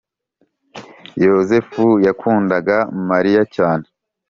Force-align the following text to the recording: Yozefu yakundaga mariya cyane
Yozefu 1.25 1.85
yakundaga 2.05 2.77
mariya 3.09 3.43
cyane 3.55 3.85